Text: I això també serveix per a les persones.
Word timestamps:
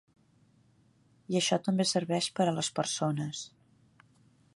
I 1.33 1.37
això 1.39 1.59
també 1.67 1.85
serveix 1.91 2.29
per 2.39 2.47
a 2.53 2.57
les 2.61 2.71
persones. 2.81 3.43